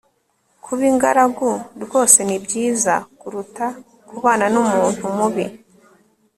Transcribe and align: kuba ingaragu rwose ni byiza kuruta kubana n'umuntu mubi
kuba 0.63 0.83
ingaragu 0.91 1.49
rwose 1.83 2.17
ni 2.27 2.37
byiza 2.43 2.93
kuruta 3.19 3.65
kubana 4.07 4.45
n'umuntu 4.53 5.03
mubi 5.17 5.45